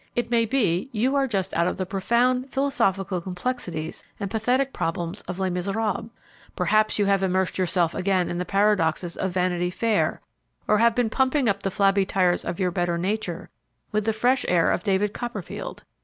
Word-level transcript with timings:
It 0.15 0.31
maybe 0.31 0.89
you 0.91 1.15
are 1.15 1.27
just 1.27 1.53
out 1.53 1.67
of 1.67 1.77
the 1.77 1.85
profound 1.85 2.49
philosophical 2.51 3.21
complexities 3.21 4.03
and 4.19 4.31
pathetic 4.31 4.73
problems 4.73 5.21
of 5.27 5.37
"Les 5.37 5.51
Miserables." 5.51 6.09
Perhaps 6.55 6.97
you 6.97 7.05
have 7.05 7.21
immersed 7.21 7.59
yourself 7.59 7.93
again 7.93 8.27
in 8.27 8.39
the 8.39 8.43
paradoxes 8.43 9.15
of 9.15 9.29
"Vanity 9.29 9.69
Fair," 9.69 10.19
or 10.67 10.79
have 10.79 10.95
been 10.95 11.11
pumping 11.11 11.47
up 11.47 11.61
the 11.61 11.69
flabby 11.69 12.07
tires 12.07 12.43
of 12.43 12.59
your 12.59 12.71
better 12.71 12.97
nature 12.97 13.51
with 13.91 14.05
the 14.05 14.11
fresh 14.11 14.43
air 14.47 14.71
of 14.71 14.81
"David 14.81 15.13
Copperfield." 15.13 15.83